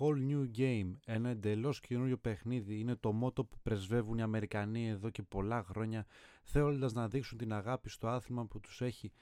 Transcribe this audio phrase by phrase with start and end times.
[0.00, 5.10] whole new game, ένα εντελώς καινούριο παιχνίδι, είναι το μότο που πρεσβεύουν οι Αμερικανοί εδώ
[5.10, 6.06] και πολλά χρόνια,
[6.42, 9.12] θέλοντας να δείξουν την αγάπη στο άθλημα που τους έχει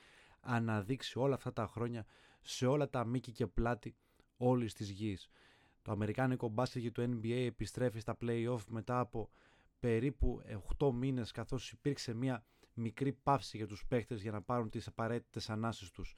[0.40, 2.06] αναδείξει όλα αυτά τα χρόνια
[2.43, 3.96] σε όλα τα μήκη και πλάτη
[4.36, 5.29] όλης της γης.
[5.82, 9.30] Το αμερικάνικο μπάσκετ και το NBA επιστρέφει στα play-off μετά από
[9.81, 10.42] περίπου
[10.79, 15.50] 8 μήνες καθώς υπήρξε μια μικρή παύση για τους παίχτες για να πάρουν τις απαραίτητες
[15.50, 16.14] ανάσεις τους.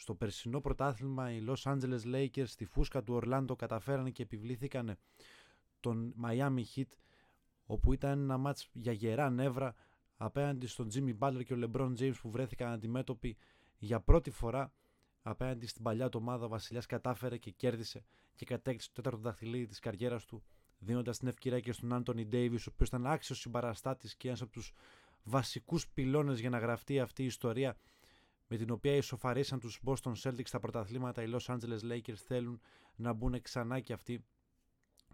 [0.00, 4.98] Στο περσινό πρωτάθλημα οι Los Angeles Lakers στη φούσκα του Ορλάντο καταφέρανε και επιβλήθηκαν
[5.80, 6.88] τον Miami Heat
[7.66, 9.74] όπου ήταν ένα μάτς για γερά νεύρα
[10.16, 13.36] απέναντι στον Jimmy Butler και ο LeBron James που βρέθηκαν αντιμέτωποι
[13.78, 14.72] για πρώτη φορά
[15.22, 16.44] απέναντι στην παλιά του ομάδα.
[16.44, 18.04] Ο Βασιλιάς κατάφερε και κέρδισε
[18.34, 20.42] και κατέκτησε το τέταρτο δαχτυλίδι της καριέρας του
[20.78, 24.50] δίνοντας την ευκαιρία και στον Άντωνι Ντέιβι, ο οποίος ήταν άξιος συμπαραστάτης και ένας από
[24.50, 24.72] τους
[25.22, 27.76] βασικούς πυλώνες για να γραφτεί αυτή η ιστορία
[28.48, 32.60] με την οποία ισοφαρίσαν τους Boston Celtics στα πρωταθλήματα οι Los Angeles Lakers θέλουν
[32.96, 34.24] να μπουν ξανά και αυτοί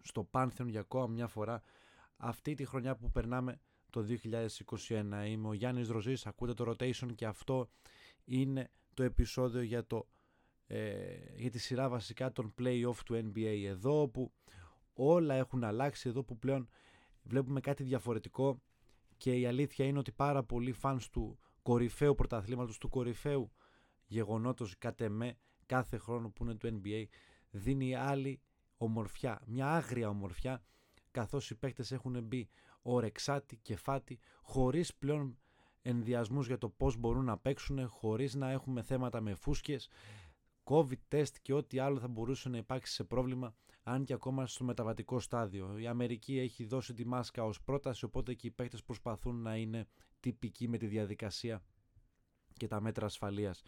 [0.01, 1.61] στο Πάνθεον για ακόμα μια φορά
[2.17, 4.05] αυτή τη χρονιά που περνάμε το
[4.87, 5.03] 2021.
[5.27, 7.69] Είμαι ο Γιάννης Ροζής, ακούτε το Rotation και αυτό
[8.25, 10.07] είναι το επεισόδιο για, το,
[10.67, 11.03] ε,
[11.35, 13.63] για τη σειρά βασικά των play-off του NBA.
[13.65, 14.31] Εδώ όπου
[14.93, 16.69] όλα έχουν αλλάξει, εδώ που πλέον
[17.23, 18.61] βλέπουμε κάτι διαφορετικό
[19.17, 23.51] και η αλήθεια είναι ότι πάρα πολλοί φανς του κορυφαίου πρωταθλήματος, του κορυφαίου
[24.05, 27.05] γεγονότος κατ' εμέ κάθε χρόνο που είναι του NBA
[27.49, 28.41] δίνει άλλη
[28.77, 30.63] ομορφιά, μια άγρια ομορφιά
[31.11, 32.49] καθώς οι παίκτες έχουν μπει
[32.81, 35.37] ορεξάτη και φάτη χωρίς πλέον
[35.81, 39.89] ενδιασμούς για το πώς μπορούν να παίξουν χωρίς να έχουμε θέματα με φούσκες
[40.63, 43.55] COVID test και ό,τι άλλο θα μπορούσε να υπάρξει σε πρόβλημα
[43.87, 45.77] αν και ακόμα στο μεταβατικό στάδιο.
[45.77, 49.87] Η Αμερική έχει δώσει τη μάσκα ως πρόταση οπότε και οι παίκτες προσπαθούν να είναι
[50.19, 51.63] τυπικοί με τη διαδικασία
[52.53, 53.61] και τα μέτρα ασφαλείας.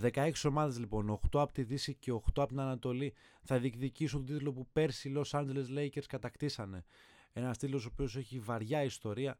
[0.00, 4.34] 16 ομάδες λοιπόν, 8 από τη Δύση και 8 από την Ανατολή θα διεκδικήσουν τον
[4.36, 6.84] τίτλο που πέρσι οι Los Angeles Lakers κατακτήσανε.
[7.32, 9.38] Ένας τίτλος ο οποίος έχει βαριά ιστορία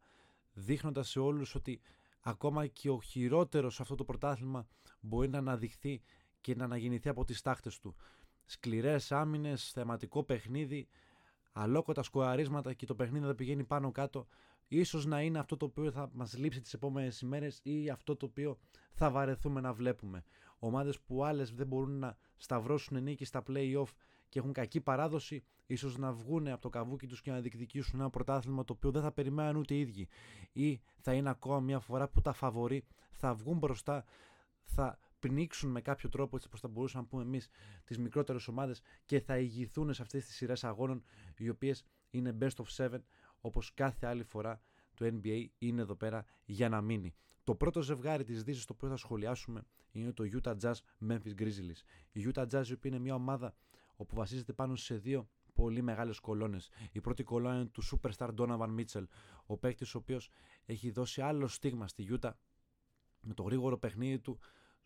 [0.53, 1.81] δείχνοντας σε όλους ότι
[2.21, 4.67] ακόμα και ο χειρότερος σε αυτό το πρωτάθλημα
[5.01, 6.03] μπορεί να αναδειχθεί
[6.41, 7.97] και να αναγεννηθεί από τις τάχτες του.
[8.51, 10.89] Σκληρές άμυνες, θεματικό παιχνίδι,
[11.53, 14.27] αλόκοτα σκοαρίσματα και το παιχνίδι θα πηγαίνει πάνω κάτω.
[14.69, 18.27] Ίσως να είναι αυτό το οποίο θα μας λείψει τις επόμενες ημέρες ή αυτό το
[18.27, 18.59] οποίο
[18.93, 20.25] θα βαρεθούμε να βλέπουμε.
[20.59, 23.93] Ομάδες που άλλες δεν μπορούν να σταυρώσουν νίκη στα play-off
[24.29, 28.11] και έχουν κακή παράδοση, ίσως να βγουν από το καβούκι τους και να διεκδικήσουν ένα
[28.11, 30.09] πρωτάθλημα το οποίο δεν θα περιμένουν ούτε οι ίδιοι.
[30.53, 34.05] Ή θα είναι ακόμα μια φορά που τα φαβορεί θα βγουν μπροστά,
[34.63, 37.49] θα πνίξουν με κάποιο τρόπο, έτσι όπως θα μπορούσαμε να πούμε εμείς,
[37.85, 41.03] τις μικρότερες ομάδες και θα ηγηθούν σε αυτές τις σειρές αγώνων,
[41.37, 43.01] οι οποίες είναι best of seven,
[43.41, 44.61] όπως κάθε άλλη φορά
[44.95, 47.15] το NBA είναι εδώ πέρα για να μείνει.
[47.45, 50.75] Το πρώτο ζευγάρι της Δύσης το οποίο θα σχολιάσουμε είναι το Utah Jazz
[51.09, 51.83] Memphis Grizzlies.
[52.13, 53.55] Η Utah Jazz, η οποία είναι μια ομάδα
[53.97, 56.71] όπου βασίζεται πάνω σε δύο πολύ μεγάλες κολόνες.
[56.93, 59.05] Η πρώτη κολόνα είναι του superstar Donovan Mitchell,
[59.47, 60.31] ο παίκτης ο οποίος
[60.65, 62.33] έχει δώσει άλλο στίγμα στη Utah
[63.21, 64.39] με το γρήγορο παιχνίδι του,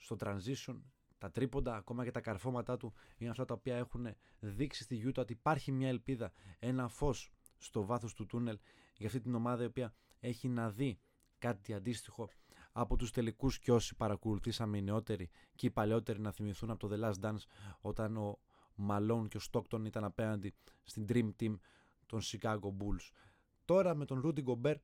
[0.02, 0.80] στο transition,
[1.18, 4.06] τα τρίποντα, ακόμα και τα καρφώματά του είναι αυτά τα οποία έχουν
[4.38, 8.58] δείξει στη Utah ότι υπάρχει μια ελπίδα, ένα φως στο βάθος του τούνελ
[8.96, 11.00] για αυτή την ομάδα η οποία έχει να δει
[11.38, 12.28] κάτι αντίστοιχο
[12.72, 16.96] από τους τελικούς και όσοι παρακολουθήσαμε οι νεότεροι και οι παλαιότεροι να θυμηθούν από το
[16.96, 17.44] The Last Dance
[17.80, 18.38] όταν ο
[18.88, 20.54] Malone και ο Stockton ήταν απέναντι
[20.84, 21.54] στην Dream Team
[22.06, 23.10] των Chicago Bulls.
[23.64, 24.82] Τώρα με τον Rudy Gobert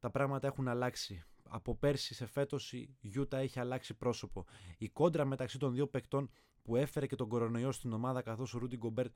[0.00, 4.44] τα πράγματα έχουν αλλάξει από πέρσι σε φέτος η Utah έχει αλλάξει πρόσωπο.
[4.78, 6.30] Η κόντρα μεταξύ των δύο παικτών
[6.62, 9.12] που έφερε και τον κορονοϊό στην ομάδα καθώς ο Rudy Gobert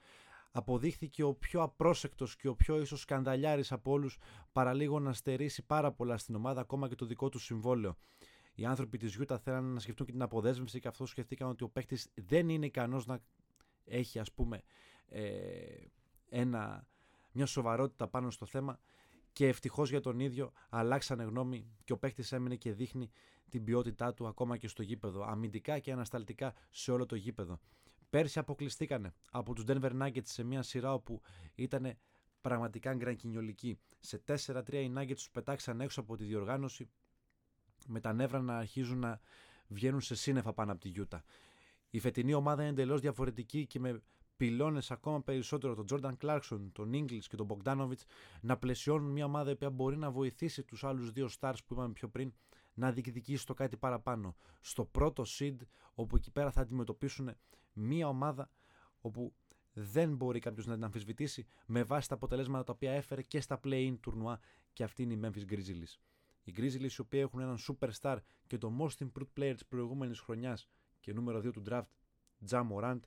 [0.51, 4.19] αποδείχθηκε ο πιο απρόσεκτος και ο πιο ίσως σκανδαλιάρης από όλους
[4.53, 7.97] παραλίγο να στερήσει πάρα πολλά στην ομάδα ακόμα και το δικό του συμβόλαιο.
[8.55, 11.69] Οι άνθρωποι της Γιούτα θέλανε να σκεφτούν και την αποδέσμευση και αυτό σκεφτήκαν ότι ο
[11.69, 13.21] παίκτης δεν είναι ικανός να
[13.85, 14.63] έχει ας πούμε
[15.09, 15.23] ε,
[16.29, 16.87] ένα,
[17.33, 18.79] μια σοβαρότητα πάνω στο θέμα
[19.35, 23.11] και ευτυχώς για τον ίδιο αλλάξανε γνώμη και ο παίκτης έμεινε και δείχνει
[23.49, 25.25] την ποιότητά του ακόμα και στο γήπεδο.
[25.25, 27.61] Αμυντικά και ανασταλτικά σε όλο το γήπεδο.
[28.11, 31.21] Πέρσι αποκλειστήκανε από τους Denver Nuggets σε μια σειρά όπου
[31.55, 31.97] ήταν
[32.41, 33.79] πραγματικά γκρανκινιολικοί.
[34.01, 36.89] Σε 4-3 οι Nuggets τους πετάξαν έξω από τη διοργάνωση
[37.87, 39.21] με τα νεύρα να αρχίζουν να
[39.69, 41.25] βγαίνουν σε σύννεφα πάνω από τη Γιούτα.
[41.91, 44.03] Η φετινή ομάδα είναι εντελώς διαφορετική και με
[44.37, 48.01] πυλώνες ακόμα περισσότερο τον Τζόρνταν Κλάρκσον, τον Ingles και τον Bogdanovic
[48.41, 51.93] να πλαισιώνουν μια ομάδα η οποία μπορεί να βοηθήσει τους άλλους δύο stars που είπαμε
[51.93, 52.33] πιο πριν
[52.75, 54.37] να διεκδικήσει το κάτι παραπάνω.
[54.61, 55.57] Στο πρώτο seed,
[55.95, 57.31] όπου εκεί πέρα θα αντιμετωπίσουν
[57.73, 58.51] μια ομάδα
[59.01, 59.35] όπου
[59.73, 63.61] δεν μπορεί κάποιος να την αμφισβητήσει με βάση τα αποτελέσματα τα οποία έφερε και στα
[63.65, 64.41] play-in τουρνουά
[64.73, 65.99] και αυτή είναι η Memphis Grizzlies.
[66.45, 68.17] Οι Grizzlies οι οποίοι έχουν έναν superstar
[68.47, 70.69] και το most improved player της προηγούμενης χρονιάς
[71.01, 71.89] και νούμερο 2 του draft,
[72.51, 73.01] Jam Morant,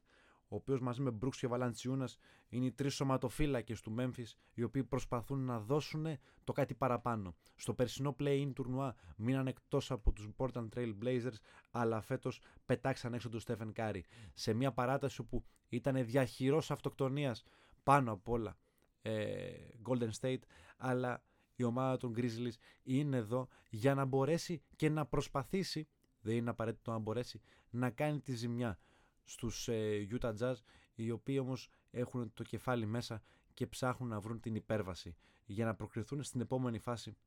[0.48, 2.18] ο οποίος μαζί με Μπρούξ και Βαλαντσιούνας
[2.50, 6.06] είναι οι τρεις σωματοφύλακες του Memphis, οι οποίοι προσπαθούν να δώσουν
[6.44, 7.36] το κάτι παραπάνω.
[7.56, 11.36] Στο περσινό play-in τουρνουά μείναν εκτός από τους Portland Trail Blazers,
[11.72, 14.02] αλλά φέτος πετάξαν έξω του Stephen Curry.
[14.34, 17.44] Σε μια παράταση όπου ήταν διαχειρός αυτοκτονίας
[17.84, 18.58] πάνω απ' όλα
[19.02, 19.52] ε,
[19.88, 20.42] Golden State,
[20.78, 21.24] αλλά
[21.56, 25.88] η ομάδα των Grizzlies είναι εδώ για να μπορέσει και να προσπαθήσει,
[26.22, 28.80] δεν είναι απαραίτητο να μπορέσει, να κάνει τη ζημιά
[29.28, 30.56] στους ε, Utah Jazz,
[30.96, 33.22] οι οποίοι όμως έχουν το κεφάλι μέσα
[33.54, 35.16] και ψάχνουν να βρουν την υπέρβαση
[35.46, 37.18] για να προκριθούν στην επόμενη φάση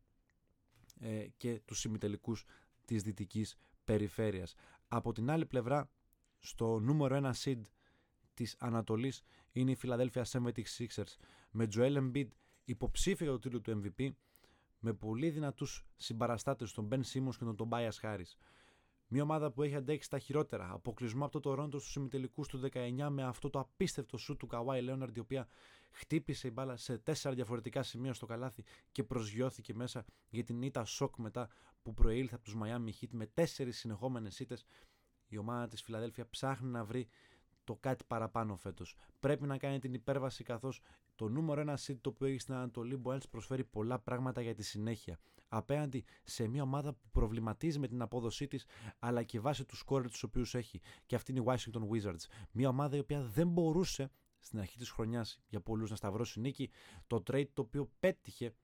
[1.00, 2.44] ε, και τους συμμετελικούς
[2.84, 4.54] της δυτικής περιφέρειας.
[4.88, 5.90] Από την άλλη πλευρά,
[6.38, 7.60] στο νούμερο 1 seed
[8.34, 9.22] της Ανατολής
[9.52, 11.16] είναι η Philadelphia 76ers
[11.50, 12.28] με Joel Embiid
[12.64, 14.10] υποψήφιο για το τίτλο του MVP
[14.78, 18.36] με πολύ δυνατούς συμπαραστάτες τον Ben Simmons και τον Tobias Harris.
[19.12, 20.70] Μια ομάδα που έχει αντέξει τα χειρότερα.
[20.72, 24.90] Αποκλεισμό από το Toronto στους ημιτελικούς του 19 με αυτό το απίστευτο σου του Kawhi
[24.90, 25.48] Leonard, η οποία
[25.90, 30.84] χτύπησε η μπάλα σε τέσσερα διαφορετικά σημεία στο καλάθι και προσγειώθηκε μέσα για την ήττα
[30.84, 31.48] σοκ μετά
[31.82, 34.64] που προήλθε από τους Miami Heat με τέσσερις συνεχόμενες ήττες.
[35.28, 37.08] Η ομάδα της Φιλαδέλφια ψάχνει να βρει
[37.70, 38.96] το κάτι παραπάνω φέτος.
[39.20, 40.80] Πρέπει να κάνει την υπέρβαση καθώς
[41.14, 44.54] το νούμερο ένα seed το οποίο έχει στην Ανατολή μπορεί να προσφέρει πολλά πράγματα για
[44.54, 45.18] τη συνέχεια.
[45.48, 48.66] Απέναντι σε μια ομάδα που προβληματίζει με την απόδοσή της,
[48.98, 50.80] αλλά και βάσει του σκόρε τους οποίους έχει.
[51.06, 52.24] Και αυτή είναι η Washington Wizards.
[52.52, 56.70] Μια ομάδα η οποία δεν μπορούσε στην αρχή της χρονιάς για πολλούς να σταυρώσει νίκη.
[57.06, 58.54] Το trade το οποίο πέτυχε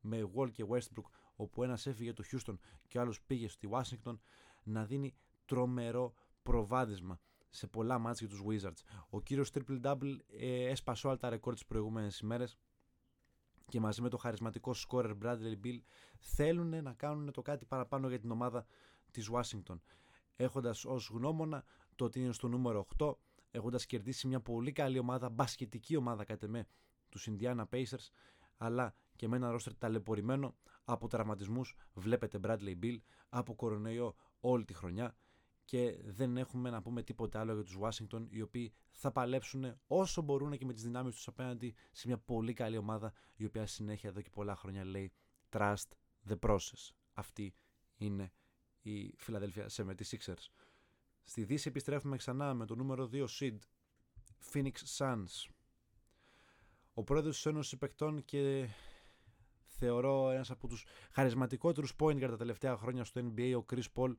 [0.00, 2.54] με Wall και Westbrook, όπου ένας έφυγε το Houston
[2.88, 4.18] και ο άλλος πήγε στη Washington,
[4.62, 5.14] να δίνει
[5.44, 6.12] τρομερό
[6.42, 7.20] προβάδισμα
[7.50, 9.02] σε πολλά μάτια για τους Wizards.
[9.10, 12.58] Ο κύριος Triple Double ε, έσπασε όλα τα ρεκόρ τις προηγούμενες ημέρες
[13.68, 15.78] και μαζί με το χαρισματικό scorer Bradley Bill
[16.18, 18.66] θέλουν να κάνουν το κάτι παραπάνω για την ομάδα
[19.10, 19.80] της Washington.
[20.36, 21.64] Έχοντας ως γνώμονα
[21.96, 23.14] το ότι είναι στο νούμερο 8,
[23.50, 26.66] έχοντας κερδίσει μια πολύ καλή ομάδα, μπασκετική ομάδα κατά με,
[27.08, 28.08] τους Indiana Pacers,
[28.56, 30.54] αλλά και με ένα ρόστερ ταλαιπωρημένο
[30.84, 32.96] από τραυματισμούς, βλέπετε Bradley Bill,
[33.28, 35.14] από κορονοϊό όλη τη χρονιά
[35.70, 40.22] και δεν έχουμε να πούμε τίποτα άλλο για τους Washington οι οποίοι θα παλέψουν όσο
[40.22, 44.08] μπορούν και με τις δυνάμεις τους απέναντι σε μια πολύ καλή ομάδα η οποία συνέχεια
[44.08, 45.12] εδώ και πολλά χρόνια λέει
[45.50, 45.88] Trust
[46.28, 46.90] the process.
[47.12, 47.54] Αυτή
[47.96, 48.32] είναι
[48.80, 50.48] η Philadelphia 76ers.
[51.24, 53.58] Στη Δύση επιστρέφουμε ξανά με το νούμερο 2 seed
[54.52, 55.50] Phoenix Suns.
[56.94, 58.68] Ο πρόεδρος της Ένωσης Παικτών και
[59.80, 64.16] θεωρώ ένας από τους χαρισματικότερους point τα τελευταία χρόνια στο NBA, ο Chris Paul,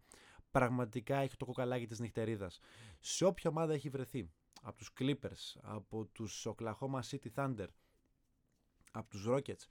[0.52, 2.60] πραγματικά έχει το κοκαλάκι της νυχτερίδας.
[3.00, 4.30] Σε όποια ομάδα έχει βρεθεί,
[4.62, 7.68] από τους Clippers, από τους Oklahoma City Thunder,
[8.92, 9.66] από τους Rockets,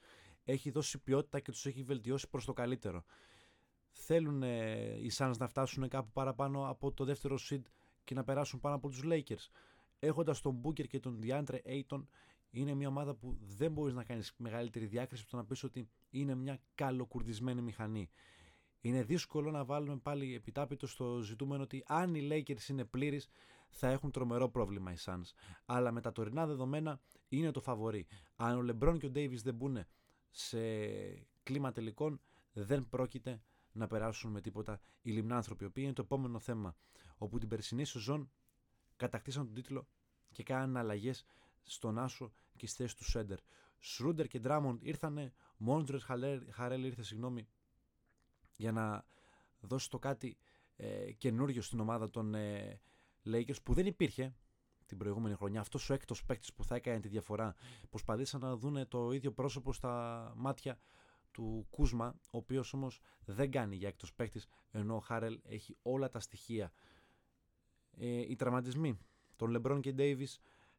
[0.45, 3.05] έχει δώσει ποιότητα και τους έχει βελτιώσει προς το καλύτερο.
[3.91, 7.63] Θέλουν οι Suns να φτάσουν κάπου παραπάνω από το δεύτερο seed
[8.05, 9.49] και να περάσουν πάνω από τους Lakers.
[9.99, 12.05] Έχοντας τον Booker και τον DeAndre Ayton,
[12.51, 15.89] είναι μια ομάδα που δεν μπορείς να κάνεις μεγαλύτερη διάκριση από το να πεις ότι
[16.11, 18.11] είναι μια καλοκουρδισμένη μηχανή
[18.81, 23.29] είναι δύσκολο να βάλουμε πάλι επιτάπητο στο ζητούμενο ότι αν οι Lakers είναι πλήρεις
[23.69, 25.33] θα έχουν τρομερό πρόβλημα οι Suns.
[25.67, 28.07] Αλλά με τα τωρινά δεδομένα είναι το φαβορή.
[28.37, 29.85] Αν ο LeBron και ο Davis δεν μπουν
[30.31, 30.59] σε
[31.43, 32.21] κλίμα τελικών
[32.53, 36.77] δεν πρόκειται να περάσουν με τίποτα οι λιμνάνθρωποι, οι οποίοι είναι το επόμενο θέμα.
[37.17, 38.31] Όπου την περσινή σεζόν
[38.97, 39.89] κατακτήσαν τον τίτλο
[40.31, 41.27] και κάναν αλλαγές
[41.63, 43.39] στον Άσο και στη θέση του Σέντερ.
[43.79, 46.01] Σρούντερ και Ντράμοντ ήρθανε, Μόντρετ
[46.51, 47.49] Χαρέλ ήρθε, συγγνώμη,
[48.61, 49.05] για να
[49.61, 50.37] δώσει το κάτι
[50.77, 52.81] ε, καινούριο στην ομάδα των ε,
[53.25, 54.35] Lakers που δεν υπήρχε
[54.87, 55.61] την προηγούμενη χρονιά.
[55.61, 57.55] Αυτός ο έκτος παίκτης που θα έκανε τη διαφορά.
[57.91, 60.79] Προσπαθήσαν να δουν το ίδιο πρόσωπο στα μάτια
[61.31, 66.09] του Κούσμα, ο οποίος όμως δεν κάνει για έκτος παίκτης, ενώ ο Χάρελ έχει όλα
[66.09, 66.73] τα στοιχεία.
[67.97, 68.99] Ε, οι τραυματισμοί
[69.37, 70.29] των Λεμπρόν και Ντέιβι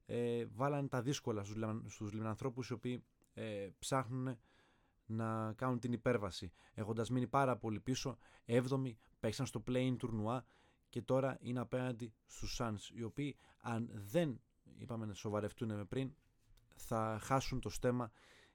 [0.05, 1.43] ε, βάλανε τα δύσκολα
[1.87, 4.37] στους λιμνανθρώπους οι οποίοι ε, ψάχνουν
[5.11, 6.51] να κάνουν την υπέρβαση.
[6.73, 10.45] Έχοντας μείνει πάρα πολύ πίσω, 7η παίξαν στο play-in τουρνουά
[10.89, 14.41] και τώρα είναι απέναντι στους Suns, οι οποίοι αν δεν
[14.77, 16.13] είπαμε να σοβαρευτούν με πριν,
[16.75, 18.11] θα χάσουν το στέμα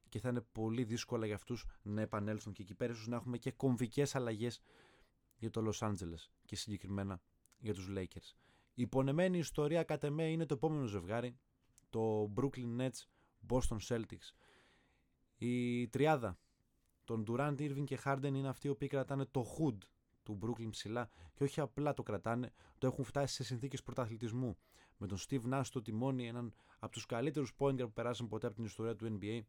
[0.09, 3.39] και θα είναι πολύ δύσκολα για αυτούς να επανέλθουν και εκεί πέρα ίσως να έχουμε
[3.39, 4.61] και κομβικές αλλαγές
[5.37, 7.21] για το Los Angeles και συγκεκριμένα
[7.59, 8.35] για τους Lakers.
[8.75, 11.37] Η υπονεμένη ιστορία κατ' εμέ είναι το επόμενο ζευγάρι,
[11.91, 13.07] το Brooklyn Nets
[13.49, 14.35] Boston Celtics.
[15.37, 16.39] Η τριάδα
[17.07, 19.79] τον Durant, Irving και Harden είναι αυτοί οι οποίοι κρατάνε το hood
[20.23, 24.57] του Brooklyn ψηλά και όχι απλά το κρατάνε, το έχουν φτάσει σε συνθήκες πρωταθλητισμού.
[24.97, 28.57] Με τον Steve Nash στο τιμόνι, έναν από τους καλύτερους pointer που περάσαν ποτέ από
[28.57, 29.41] την ιστορία του NBA,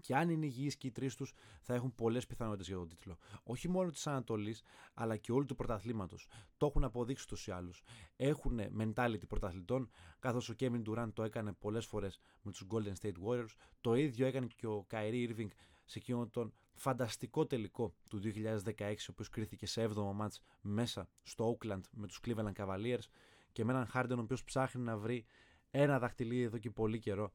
[0.00, 3.16] Και αν είναι υγιείς και οι τρεις τους, θα έχουν πολλές πιθανότητες για τον τίτλο.
[3.42, 4.62] Όχι μόνο της Ανατολής,
[4.94, 6.28] αλλά και όλου του πρωταθλήματος.
[6.56, 7.82] Το έχουν αποδείξει του ή άλλους.
[8.16, 13.16] Έχουν mentality πρωταθλητών, καθώς ο Kevin Durant το έκανε πολλές φορές με τους Golden State
[13.26, 13.54] Warriors.
[13.80, 15.48] Το ίδιο έκανε και ο Kyrie Irving
[15.86, 21.56] σε εκείνον τον φανταστικό τελικό του 2016, ο οποίος κρίθηκε σε 7ο μάτς μέσα στο
[21.58, 23.06] Oakland με τους Cleveland Cavaliers
[23.52, 25.24] και με έναν Harden ο οποίος ψάχνει να βρει
[25.70, 27.32] ένα δαχτυλίδι εδώ και πολύ καιρό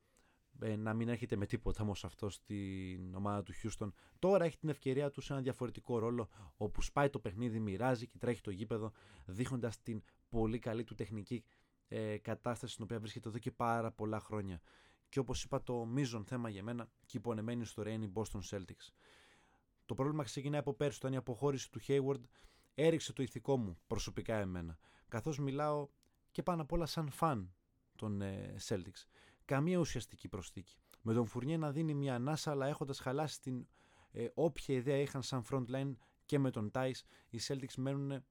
[0.60, 3.88] ε, να μην έρχεται με τίποτα όμως αυτό στην ομάδα του Houston.
[4.20, 8.18] Τώρα έχει την ευκαιρία του σε ένα διαφορετικό ρόλο όπου σπάει το παιχνίδι, μοιράζει και
[8.18, 8.92] τρέχει το γήπεδο
[9.26, 11.44] δείχνοντας την πολύ καλή του τεχνική
[11.88, 14.62] ε, κατάσταση στην οποία βρίσκεται εδώ και πάρα πολλά χρόνια.
[15.12, 18.40] Και όπως είπα, το μείζον θέμα για μένα και η υπονεμένη ιστορία είναι η Boston
[18.50, 18.90] Celtics.
[19.86, 22.22] Το πρόβλημα ξεκινάει από πέρσι, όταν η αποχώρηση του Hayward
[22.74, 24.78] έριξε το ηθικό μου προσωπικά εμένα.
[25.08, 25.88] Καθώς μιλάω
[26.32, 27.54] και πάνω απ' όλα σαν φαν
[27.96, 29.06] των ε, Celtics
[29.46, 30.78] καμία ουσιαστική προσθήκη.
[31.02, 33.68] Με τον Φουρνιέ να δίνει μια ανάσα, αλλά έχοντας χαλάσει την
[34.12, 35.94] ε, όποια ιδέα είχαν σαν frontline
[36.26, 36.92] και με τον Τάι,
[37.30, 38.24] οι Celtics μένουν ε,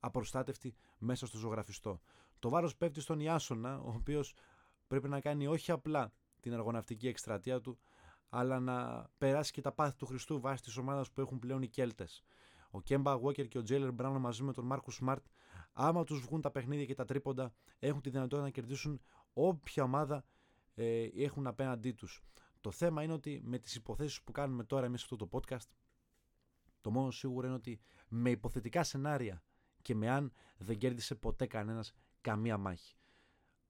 [0.00, 2.00] απροστάτευτοι μέσα στο ζωγραφιστό.
[2.38, 4.34] Το βάρος πέφτει στον Ιάσονα, ο οποίος
[4.90, 7.78] πρέπει να κάνει όχι απλά την αργοναυτική εκστρατεία του,
[8.28, 11.68] αλλά να περάσει και τα πάθη του Χριστού βάσει της ομάδας που έχουν πλέον οι
[11.68, 12.22] Κέλτες.
[12.70, 15.24] Ο Κέμπα Walker και ο Τζέιλερ Μπράουν μαζί με τον Μάρκους Σμαρτ,
[15.72, 19.00] άμα τους βγουν τα παιχνίδια και τα τρίποντα, έχουν τη δυνατότητα να κερδίσουν
[19.32, 20.24] όποια ομάδα
[20.74, 22.22] ε, έχουν απέναντί τους.
[22.60, 25.68] Το θέμα είναι ότι με τις υποθέσεις που κάνουμε τώρα εμείς σε αυτό το podcast,
[26.80, 29.42] το μόνο σίγουρο είναι ότι με υποθετικά σενάρια
[29.82, 32.94] και με αν δεν κέρδισε ποτέ κανένας καμία μάχη.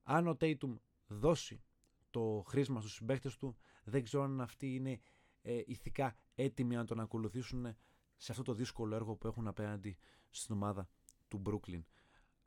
[0.03, 0.73] Αν ο Tatum
[1.11, 1.63] δώσει
[2.09, 4.99] το χρήσμα στους συμπαίχτες του, δεν ξέρω αν αυτοί είναι
[5.41, 7.75] ε, ηθικά έτοιμοι να τον ακολουθήσουν
[8.17, 9.97] σε αυτό το δύσκολο έργο που έχουν απέναντι
[10.29, 10.89] στην ομάδα
[11.27, 11.81] του Brooklyn.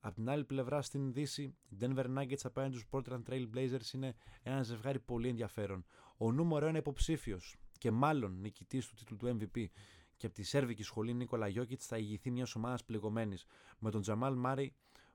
[0.01, 4.15] Απ' την άλλη πλευρά στην Δύση, οι Denver Nuggets απέναντι στους Portland Trail Blazers είναι
[4.43, 5.85] ένα ζευγάρι πολύ ενδιαφέρον.
[6.17, 9.67] Ο νούμερο ένα υποψήφιος και μάλλον νικητής του τίτλου του MVP
[10.17, 13.47] και από τη Σέρβικη σχολή Νίκολα Γιώκητς θα ηγηθεί μιας ομάδας πληγωμένης
[13.79, 14.75] με τον Τζαμάλ Μάρι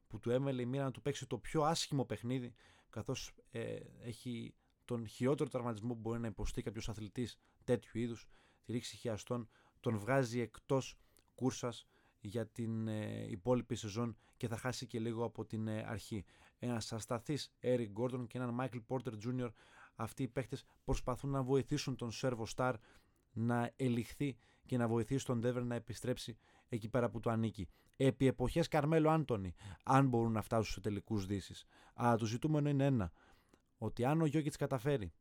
[0.09, 2.53] που του έμελε η μοίρα να του παίξει το πιο άσχημο παιχνίδι
[2.89, 4.53] καθώς ε, έχει
[4.85, 8.27] τον χειρότερο τραυματισμό που μπορεί να υποστεί κάποιος αθλητής τέτοιου είδους,
[8.63, 9.49] τη ρήξη χιαστών,
[9.79, 10.97] τον βγάζει εκτός
[11.35, 11.87] κούρσας
[12.19, 16.25] για την ε, υπόλοιπη σεζόν και θα χάσει και λίγο από την ε, αρχή.
[16.59, 19.49] Ένας ασταθής Eric Gordon και έναν Michael Porter Jr.
[19.95, 22.73] Αυτοί οι παίχτε προσπαθούν να βοηθήσουν τον Servo Star
[23.31, 26.37] να ελιχθεί και να βοηθήσει τον Denver να επιστρέψει
[26.69, 27.69] εκεί πέρα που του ανήκει.
[28.01, 29.53] Επί εποχές Καρμέλο Άντωνη,
[29.83, 31.65] αν μπορούν να φτάσουν σε τελικούς δύσεις.
[31.93, 33.11] Αλλά το ζητούμενο είναι ένα,
[33.77, 35.13] ότι αν ο Γιώκητς καταφέρει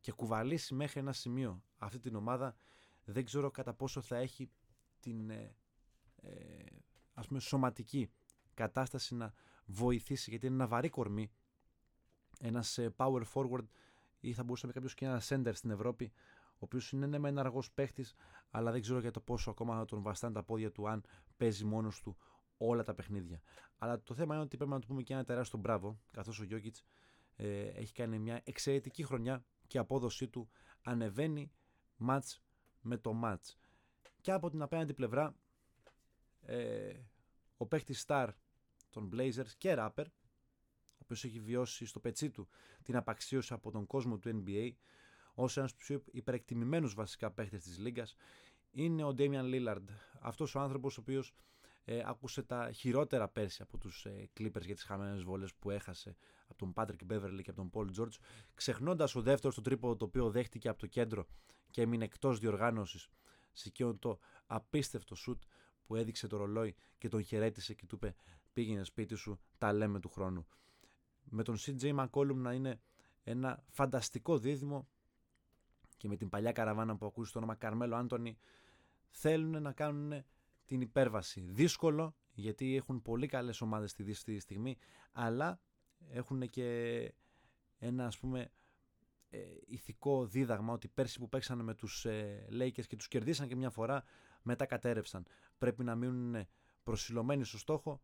[0.00, 2.56] και κουβαλήσει μέχρι ένα σημείο αυτή την ομάδα,
[3.04, 4.50] δεν ξέρω κατά πόσο θα έχει
[5.00, 5.56] την ε,
[6.16, 6.30] ε,
[7.14, 8.10] ας πούμε σωματική
[8.54, 9.32] κατάσταση να
[9.66, 11.30] βοηθήσει γιατί είναι ένα βαρύ κορμί
[12.40, 13.66] ένας ε, power forward
[14.20, 17.18] ή θα μπορούσε να πει κάποιος και ένας center στην Ευρώπη ο οποίος είναι ναι,
[17.18, 18.14] με ένα αργός παίχτης,
[18.50, 21.04] αλλά δεν ξέρω για το πόσο ακόμα θα τον βαστάνε τα πόδια του αν
[21.36, 22.16] παίζει μόνος του
[22.56, 23.40] όλα τα παιχνίδια.
[23.78, 26.44] Αλλά το θέμα είναι ότι πρέπει να του πούμε και ένα τεράστιο μπράβο, καθώς ο
[26.44, 26.84] Γιώκητς
[27.36, 30.48] ε, έχει κάνει μια εξαιρετική χρονιά και η απόδοσή του
[30.82, 31.52] ανεβαίνει
[32.08, 32.38] match
[32.80, 33.54] με το match.
[34.20, 35.36] Και από την απέναντι πλευρά
[36.40, 36.94] ε,
[37.56, 38.28] ο παίχτης Star
[38.90, 40.04] των Blazers και rapper,
[40.92, 42.48] ο οποίος έχει βιώσει στο πετσί του
[42.82, 44.70] την απαξίωση από τον κόσμο του NBA,
[45.38, 48.14] ως ένας πιο υπερεκτιμημένους βασικά παίχτες της λίγας,
[48.70, 49.84] είναι ο Damian Lillard.
[50.20, 51.34] Αυτός ο άνθρωπος ο οποίος
[51.84, 56.16] ε, άκουσε τα χειρότερα πέρσι από τους ε, Clippers για τις χαμένες βόλες που έχασε
[56.48, 58.16] από τον Patrick Beverly και από τον Paul George,
[58.54, 61.26] ξεχνώντας ο δεύτερος το τρίπο το οποίο δέχτηκε από το κέντρο
[61.70, 63.08] και έμεινε εκτός διοργάνωσης
[63.52, 65.42] σε εκείνο το απίστευτο σουτ
[65.86, 68.14] που έδειξε το ρολόι και τον χαιρέτησε και του είπε
[68.52, 70.46] πήγαινε σπίτι σου, τα λέμε του χρόνου.
[71.24, 72.80] Με τον CJ McCollum να είναι
[73.22, 74.88] ένα φανταστικό δίδυμο
[75.96, 78.38] και με την παλιά καραβάνα που ακούσεις το όνομα Καρμέλο Άντωνη
[79.10, 80.24] θέλουν να κάνουν
[80.64, 81.40] την υπέρβαση.
[81.40, 84.76] Δύσκολο γιατί έχουν πολύ καλές ομάδες στη Δύση στιγμή
[85.12, 85.60] αλλά
[86.08, 87.12] έχουν και
[87.78, 88.50] ένα ας πούμε
[89.30, 93.56] ε, ηθικό δίδαγμα ότι πέρσι που παίξανε με τους ε, Lakers και τους κερδίσαν και
[93.56, 94.04] μια φορά
[94.42, 95.26] μετά κατέρευσαν.
[95.58, 96.46] Πρέπει να μείνουν
[96.82, 98.00] προσιλωμένοι στο στόχο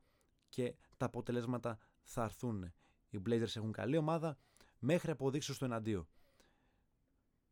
[0.49, 2.73] και τα αποτελέσματα θα έρθουν.
[3.09, 4.39] Οι Blazers έχουν καλή ομάδα
[4.79, 6.09] μέχρι αποδείξεις στο εναντίο.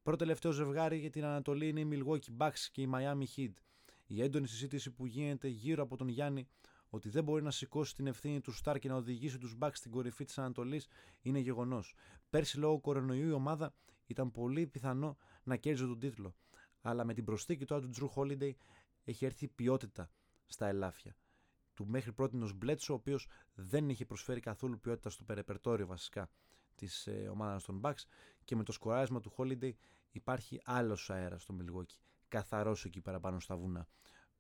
[0.03, 3.53] Πρώτο τελευταίο ζευγάρι για την Ανατολή είναι οι Milwaukee Bucks και η Miami Heat.
[4.07, 6.49] Η έντονη συζήτηση που γίνεται γύρω από τον Γιάννη
[6.89, 9.91] ότι δεν μπορεί να σηκώσει την ευθύνη του Σταρ και να οδηγήσει τους Bucks στην
[9.91, 10.89] κορυφή της Ανατολής
[11.21, 11.95] είναι γεγονός.
[12.31, 13.75] Πέρσι λόγω κορονοϊού η ομάδα
[14.07, 16.35] ήταν πολύ πιθανό να κέρδιζε τον τίτλο.
[16.81, 18.53] Αλλά με την προσθήκη του του Drew Holiday
[19.05, 20.11] έχει έρθει ποιότητα
[20.47, 21.17] στα ελάφια.
[21.75, 26.31] Του μέχρι πρώτη Μπλέτσο, ο οποίος δεν είχε προσφέρει καθόλου ποιότητα στο περεπερτόριο βασικά
[26.75, 28.05] της ε, ομάδας των Bucks
[28.45, 29.73] και με το σκοράρισμα του Holiday
[30.11, 31.99] υπάρχει άλλος αέρας στο Milwaukee.
[32.29, 33.89] Καθαρός εκεί παραπάνω στα βουνά.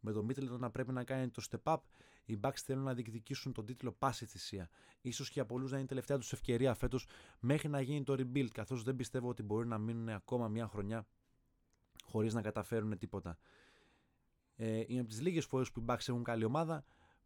[0.00, 1.78] Με τον Middleton να πρέπει να κάνει το step up,
[2.25, 4.70] οι Bucks θέλουν να διεκδικήσουν τον τίτλο πάση θυσία.
[5.00, 7.06] Ίσως και για πολλούς να είναι η τελευταία τους ευκαιρία φέτος
[7.40, 11.06] μέχρι να γίνει το rebuild, καθώς δεν πιστεύω ότι μπορεί να μείνουν ακόμα μια χρονιά
[12.04, 13.38] χωρίς να καταφέρουν τίποτα.
[14.56, 16.84] Ε, είναι από τις λίγες φορές που οι Bucks έχουν καλή ομάδα.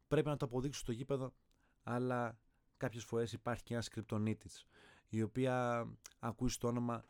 [0.09, 1.35] Πρέπει να το αποδείξουν στο γήπεδο,
[1.83, 2.39] αλλά
[2.77, 4.65] κάποιες φορές υπάρχει και ένας κρυπτονίτης,
[5.17, 5.87] η οποία
[6.19, 7.05] ακούεις το όνομα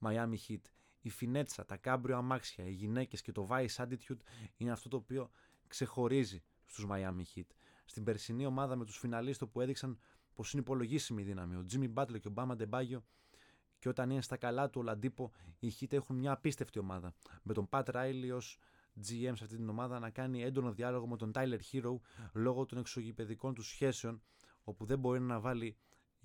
[0.00, 0.60] Miami Heat.
[1.00, 4.20] Η φινέτσα, τα κάμπριο αμάξια, οι γυναίκες και το vice attitude
[4.56, 5.30] είναι αυτό το οποίο
[5.66, 7.46] ξεχωρίζει στους Miami Heat.
[7.84, 9.98] Στην περσινή ομάδα με τους φιναλίστο που έδειξαν
[10.34, 11.54] πως είναι υπολογίσιμη η δύναμη.
[11.54, 12.98] Ο Jimmy Butler και ο Bama Debaggio
[13.78, 17.14] και όταν είναι στα καλά του ο Λαντίπο, οι Heat έχουν μια απίστευτη ομάδα.
[17.42, 18.58] Με τον Pat Riley ως
[18.96, 21.96] GM σε αυτή την ομάδα να κάνει έντονο διάλογο με τον Tyler Hero
[22.32, 24.22] λόγω των εξωγηπαιδικών του σχέσεων,
[24.64, 25.76] όπου δεν μπορεί να βάλει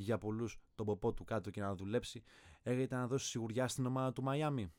[0.02, 2.24] για πολλούς τον ποπό του κάτω και να δουλέψει.
[2.62, 4.74] Έρχεται να δώσει σιγουριά στην ομάδα του Μαϊάμι.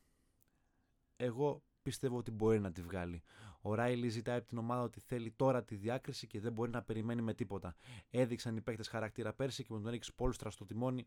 [1.17, 3.23] Εγώ πιστεύω ότι μπορεί να τη βγάλει.
[3.61, 6.83] Ο Ράιλι ζητάει από την ομάδα ότι θέλει τώρα τη διάκριση και δεν μπορεί να
[6.83, 7.75] περιμένει με τίποτα.
[8.11, 11.07] Έδειξαν οι παίκτες χαρακτήρα πέρσι και με τον Έριξ Πόλστρα στο τιμόνι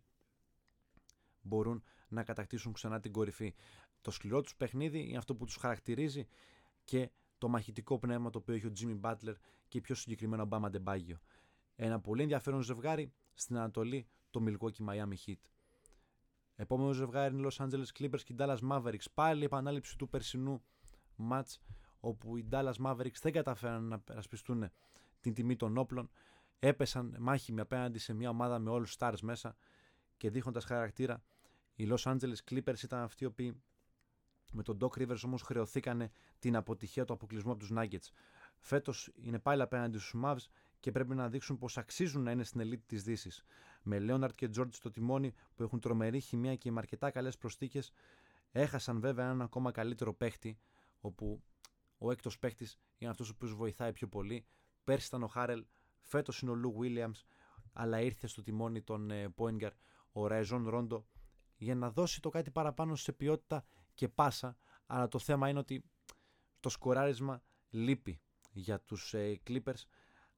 [1.41, 3.55] μπορούν να κατακτήσουν ξανά την κορυφή.
[4.01, 6.27] Το σκληρό τους παιχνίδι είναι αυτό που τους χαρακτηρίζει
[6.83, 9.33] και το μαχητικό πνεύμα το οποίο έχει ο Jimmy Butler
[9.67, 11.19] και πιο συγκεκριμένα ο Μπάμα Ντεμπάγιο.
[11.75, 15.39] Ένα πολύ ενδιαφέρον ζευγάρι στην Ανατολή, το Milwaukee Miami Heat.
[16.55, 19.05] Επόμενο ζευγάρι είναι Los Angeles Clippers και οι Dallas Mavericks.
[19.13, 20.63] Πάλι η επανάληψη του περσινού
[21.29, 21.57] match
[21.99, 24.69] όπου οι Dallas Mavericks δεν καταφέραν να περασπιστούν
[25.19, 26.09] την τιμή των όπλων.
[26.59, 29.55] Έπεσαν μάχημοι απέναντι σε μια ομάδα με όλους stars μέσα
[30.17, 31.23] και δείχνοντας χαρακτήρα.
[31.75, 33.61] Οι Los Angeles Clippers ήταν αυτοί οι οποίοι
[34.51, 38.09] με τον Doc Rivers όμως χρεωθήκανε την αποτυχία του αποκλεισμού από τους Nuggets.
[38.57, 40.45] Φέτος είναι πάλι απέναντι στους Mavs
[40.85, 43.43] και πρέπει να δείξουν πως αξίζουν να είναι στην ελίτ της δύσης.
[43.83, 47.91] Με Leonard και George στο τιμόνι που έχουν τρομερή χημεία και με αρκετά καλές προστίκες
[48.51, 50.59] έχασαν βέβαια έναν ακόμα καλύτερο παίχτη
[50.99, 51.43] όπου
[51.97, 54.45] ο έκτος παίχτης είναι αυτός ο οποίος βοηθάει πιο πολύ.
[54.83, 55.65] Πέρσι ήταν ο Χάρελ,
[56.01, 57.21] φέτος είναι ο Λου Williams,
[57.73, 59.71] αλλά ήρθε στο τιμόνι τον Πόινγκαρ,
[60.11, 61.07] ο Ραϊζόν Ρόντο,
[61.57, 64.57] για να δώσει το κάτι παραπάνω σε ποιότητα και πάσα.
[64.85, 65.83] Αλλά το θέμα είναι ότι
[66.59, 68.21] το σκοράρισμα λείπει
[68.51, 69.83] για τους ε, Clippers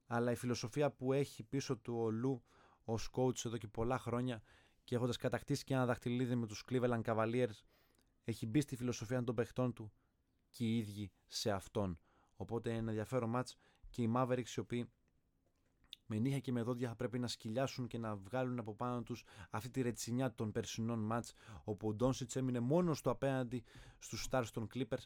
[0.08, 2.44] αλλά η φιλοσοφία που έχει πίσω του ο Λου
[2.84, 4.42] ως coach εδώ και πολλά χρόνια
[4.84, 7.62] και έχοντας κατακτήσει και ένα δαχτυλίδι με τους Cleveland Cavaliers
[8.24, 9.92] έχει μπει στη φιλοσοφία των παιχτών του
[10.50, 12.00] και οι ίδιοι σε αυτόν.
[12.36, 13.56] Οπότε είναι ένα ενδιαφέρον μάτς
[13.90, 14.90] και οι Mavericks οι οποίοι
[16.06, 19.24] με νύχια και με δόντια θα πρέπει να σκυλιάσουν και να βγάλουν από πάνω τους
[19.50, 23.64] αυτή τη ρετσινιά των περσινών μάτς όπου ο Ντόνσιτς έμεινε μόνος του απέναντι
[24.00, 25.04] στους stars των Clippers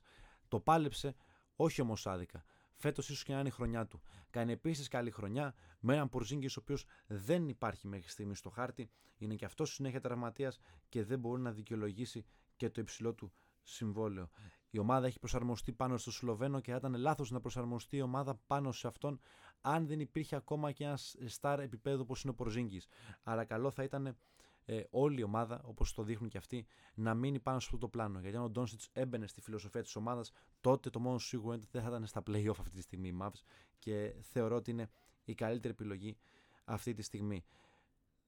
[0.47, 1.15] το πάλεψε
[1.55, 2.43] όχι όμως άδικα
[2.81, 4.01] φέτος ίσως και να είναι η χρονιά του.
[4.29, 8.89] Κάνει επίσης καλή χρονιά με έναν Πορζίνγκη ο οποίος δεν υπάρχει μέχρι στιγμής στο χάρτη.
[9.17, 14.29] Είναι και αυτός συνέχεια τραυματίας και δεν μπορεί να δικαιολογήσει και το υψηλό του συμβόλαιο.
[14.69, 18.35] Η ομάδα έχει προσαρμοστεί πάνω στο Σλοβαίνο και θα ήταν λάθος να προσαρμοστεί η ομάδα
[18.47, 19.19] πάνω σε αυτόν
[19.61, 22.81] αν δεν υπήρχε ακόμα και ένας στάρ επίπεδο όπως είναι ο Πορζίνγκη.
[23.23, 24.17] Αλλά καλό θα ήταν
[24.65, 27.87] ε, όλη η ομάδα, όπως το δείχνουν και αυτοί, να μείνει πάνω σε αυτό το
[27.87, 28.19] πλάνο.
[28.19, 31.71] Γιατί αν ο Ντόνσιτς έμπαινε στη φιλοσοφία της ομάδας, τότε το μόνο σίγουρο είναι ότι
[31.71, 33.41] δεν θα ήταν στα playoff αυτή τη στιγμή η Mavs
[33.79, 34.89] και θεωρώ ότι είναι
[35.23, 36.17] η καλύτερη επιλογή
[36.65, 37.45] αυτή τη στιγμή.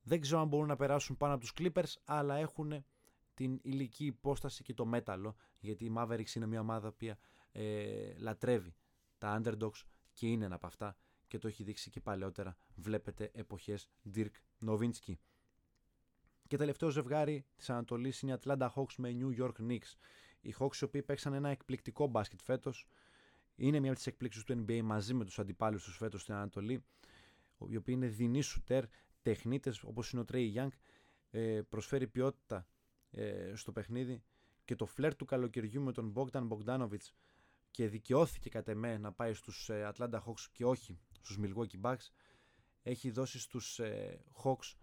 [0.03, 2.85] Δεν ξέρω αν μπορούν να περάσουν πάνω από τους Clippers, αλλά έχουν
[3.33, 7.15] την ηλική υπόσταση και το μέταλλο, γιατί η Mavericks είναι μια ομάδα που
[7.51, 8.75] ε, λατρεύει
[9.17, 12.57] τα underdogs και είναι ένα από αυτά και το έχει δείξει και παλαιότερα.
[12.75, 14.31] Βλέπετε εποχές Dirk
[14.67, 15.13] Nowitzki.
[16.47, 19.95] Και τελευταίο ζευγάρι της Ανατολής είναι η Atlanta Hawks με New York Knicks.
[20.41, 22.87] Οι Hawks οι οποίοι παίξαν ένα εκπληκτικό μπάσκετ φέτος.
[23.55, 26.83] Είναι μια από τις εκπλήξεις του NBA μαζί με τους αντιπάλους τους φέτος στην Ανατολή.
[27.69, 28.83] Οι οποίοι είναι δεινοί σουτέρ,
[29.21, 30.69] τεχνίτες όπως είναι ο Trey Young.
[31.31, 32.67] Ε, προσφέρει ποιότητα
[33.11, 34.23] ε, στο παιχνίδι
[34.65, 37.11] και το φλερ του καλοκαιριού με τον Bogdan Bogdanovic
[37.71, 42.07] και δικαιώθηκε κατ' εμέ να πάει στους ε, Atlanta Hawks και όχι στους Milwaukee Bucks
[42.83, 44.73] έχει δώσει στους ε, Hawks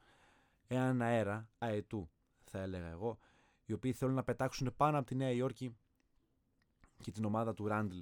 [0.75, 2.11] έναν αέρα αετού
[2.45, 3.19] θα έλεγα εγώ
[3.65, 5.77] οι οποίοι θέλουν να πετάξουν πάνω από τη Νέα Υόρκη
[7.03, 7.99] και την ομάδα του Ράντλ.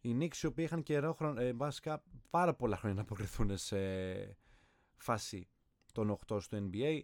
[0.00, 3.78] Οι Knicks οι οποίοι είχαν καιρό ε, βασικά πάρα πολλά χρόνια να αποκριθούν σε
[4.96, 5.48] φάση
[5.92, 7.00] των 8 στο NBA.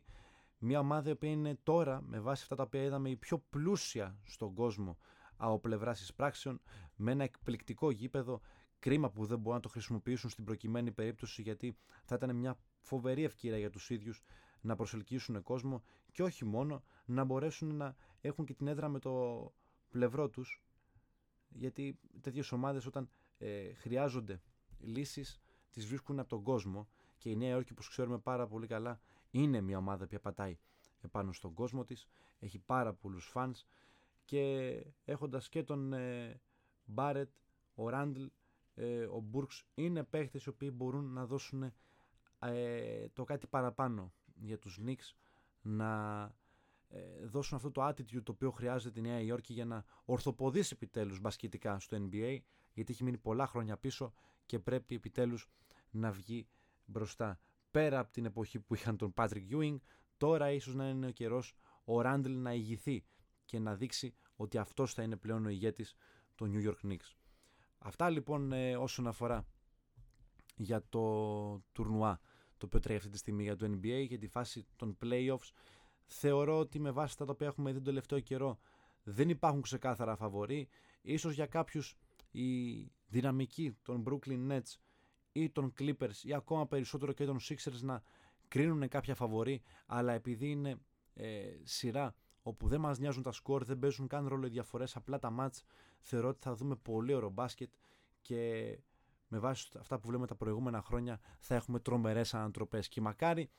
[0.58, 4.18] Μια ομάδα η οποία είναι τώρα με βάση αυτά τα οποία είδαμε η πιο πλούσια
[4.24, 4.98] στον κόσμο
[5.36, 6.60] από πλευράς εισπράξεων
[6.96, 8.40] με ένα εκπληκτικό γήπεδο.
[8.78, 13.24] Κρίμα που δεν μπορούν να το χρησιμοποιήσουν στην προκειμένη περίπτωση γιατί θα ήταν μια φοβερή
[13.24, 14.22] ευκαιρία για τους ίδιους
[14.60, 19.52] να προσελκύσουν κόσμο και όχι μόνο να μπορέσουν να έχουν και την έδρα με το
[19.90, 20.62] πλευρό τους.
[21.48, 24.40] Γιατί τέτοιες ομάδες όταν ε, χρειάζονται
[24.80, 25.40] λύσεις
[25.70, 26.88] τις βρίσκουν από τον κόσμο.
[27.18, 30.58] Και η Νέα Υόρκη όπως ξέρουμε πάρα πολύ καλά είναι μια ομάδα που πατάει
[31.00, 32.06] επάνω στον κόσμο της,
[32.38, 33.66] έχει πάρα πολλούς fans.
[34.24, 35.94] Και έχοντας και τον
[36.84, 37.30] Μπάρετ,
[37.74, 38.24] ο Ράντλ,
[38.74, 41.72] ε, ο Burks είναι παίχτες οι οποίοι μπορούν να δώσουν
[42.38, 45.14] ε, το κάτι παραπάνω για τους Knicks
[45.62, 46.22] να
[46.88, 51.20] ε, δώσουν αυτό το attitude το οποίο χρειάζεται η Νέα Υόρκη για να ορθοποδήσει επιτέλους
[51.20, 52.38] μπασκετικά στο NBA
[52.72, 54.12] γιατί έχει μείνει πολλά χρόνια πίσω
[54.46, 55.48] και πρέπει επιτέλους
[55.90, 56.48] να βγει
[56.84, 57.40] μπροστά.
[57.70, 59.76] Πέρα από την εποχή που είχαν τον Patrick Ewing,
[60.16, 63.04] τώρα ίσως να είναι ο καιρός ο Ράντλ να ηγηθεί
[63.44, 65.94] και να δείξει ότι αυτός θα είναι πλέον ο ηγέτης
[66.34, 67.14] των New York Knicks.
[67.78, 69.46] Αυτά λοιπόν ε, όσον αφορά
[70.56, 71.02] για το
[71.72, 72.20] τουρνουά
[72.56, 75.50] το οποίο τρέχει αυτή τη στιγμή για το NBA για τη φάση των playoffs.
[76.06, 78.58] Θεωρώ ότι με βάση τα οποία έχουμε δει τον τελευταίο καιρό
[79.02, 80.68] δεν υπάρχουν ξεκάθαρα φαβοροί.
[81.02, 81.96] Ίσως για κάποιους
[82.30, 84.74] η δυναμική των Brooklyn Nets
[85.32, 88.02] ή των Clippers ή ακόμα περισσότερο και των Sixers να
[88.48, 90.80] κρίνουν κάποια φαβορή αλλά επειδή είναι
[91.14, 95.18] ε, σειρά όπου δεν μας νοιάζουν τα σκορ, δεν παίζουν καν ρόλο οι διαφορές, απλά
[95.18, 95.62] τα μάτς
[96.00, 97.72] θεωρώ ότι θα δούμε πολύ ωραίο μπάσκετ
[98.20, 98.78] και
[99.28, 103.50] με βάση αυτά που βλέπουμε τα προηγούμενα χρόνια θα έχουμε τρομερές ανατροπές και μακάρι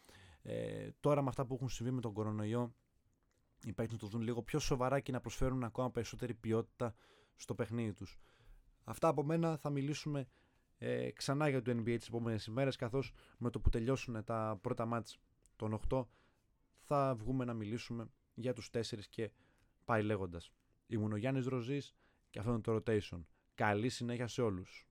[0.42, 2.74] ε, τώρα με αυτά που έχουν συμβεί με τον κορονοϊό
[3.64, 6.96] οι παίκτες να το δουν λίγο πιο σοβαρά και να προσφέρουν ακόμα περισσότερη ποιότητα
[7.36, 8.18] στο παιχνίδι τους.
[8.84, 10.28] Αυτά από μένα θα μιλήσουμε
[10.78, 14.86] ε, ξανά για το NBA τις επόμενες ημέρες καθώς με το που τελειώσουν τα πρώτα
[14.86, 15.20] μάτς
[15.56, 16.06] των 8
[16.80, 19.32] θα βγούμε να μιλήσουμε για τους 4 και
[19.86, 20.52] πάει λέγοντας.
[20.88, 21.96] Ήμουν ο Γιάννης Ροζής
[22.30, 23.22] και αυτό είναι το Rotation.
[23.56, 24.86] Καλή συνέχεια σε όλους.